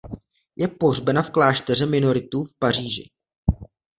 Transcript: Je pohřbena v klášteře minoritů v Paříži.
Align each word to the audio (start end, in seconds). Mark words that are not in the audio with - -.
Je 0.55 0.67
pohřbena 0.67 1.21
v 1.23 1.29
klášteře 1.31 1.85
minoritů 1.85 2.43
v 2.43 2.55
Paříži. 2.59 3.09